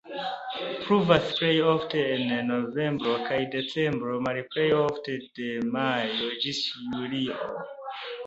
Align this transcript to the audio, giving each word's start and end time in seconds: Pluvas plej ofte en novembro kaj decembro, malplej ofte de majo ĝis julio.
Pluvas 0.85 1.25
plej 1.39 1.51
ofte 1.73 1.99
en 2.13 2.31
novembro 2.47 3.13
kaj 3.27 3.37
decembro, 3.55 4.15
malplej 4.29 4.65
ofte 4.79 5.17
de 5.41 5.49
majo 5.75 6.31
ĝis 6.47 6.63
julio. 6.87 7.53